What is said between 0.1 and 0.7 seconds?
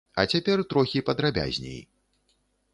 А цяпер